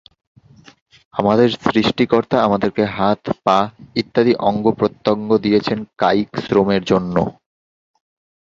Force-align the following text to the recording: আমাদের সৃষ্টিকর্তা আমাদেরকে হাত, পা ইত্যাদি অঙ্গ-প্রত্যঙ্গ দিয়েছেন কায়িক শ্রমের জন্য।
আমাদের 1.13 1.49
সৃষ্টিকর্তা 1.65 2.37
আমাদেরকে 2.43 2.83
হাত, 2.91 3.21
পা 3.45 3.57
ইত্যাদি 3.95 4.33
অঙ্গ-প্রত্যঙ্গ 4.41 5.29
দিয়েছেন 5.37 5.79
কায়িক 5.97 6.29
শ্রমের 6.45 6.81
জন্য। 6.83 7.15